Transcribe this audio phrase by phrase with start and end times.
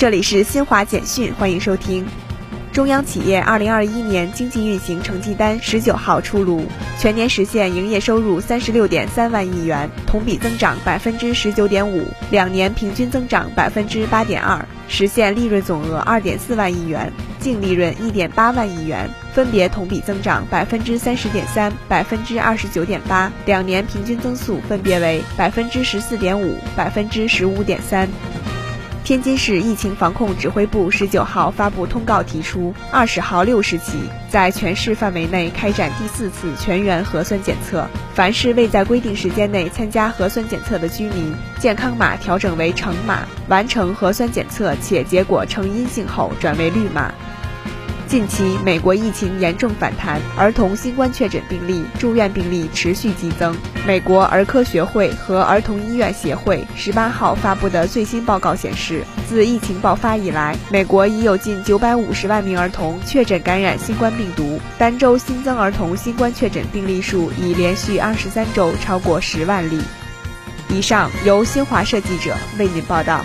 [0.00, 2.06] 这里是新华简讯，欢迎收听。
[2.72, 6.64] 中央企业二零二一年经济运行成绩单十九号出炉，
[6.98, 28.08] 全年实现营业收入三十六点三万亿元，同比增长百分之十九点五，两年平均增长百分之八点二，实现利润总额二点四万亿元，净利润一点八万亿元，分别同比增长百分之三十点三、百分之二十九点八，两年平均增速分别为百分之十四点五、百分之十五点三。
[29.02, 37.88] 天津市疫情防控指挥部十九号发布通告，提出二十号六时起，在全市范围内开展第四次全员核酸检测。
[38.14, 47.12] 凡是未在规定时间内参加核酸检测的居民，健康码调整为橙码；完成核酸检测且结果呈阴性后，转为绿码。
[48.10, 53.56] 近期，美国疫情严重反弹，儿童新冠确诊病例、住院病例持续激增。
[53.86, 69.80] 美国儿科学会和儿童医院协会十八号发布的最新报告显示，自疫情爆发以来，美国已有近九百五十万名儿童确诊感染新冠病毒，单周新增儿童新冠确诊病例数已连续二十三周超过十万例。
[70.68, 73.24] 以上由新华社记者为您报道。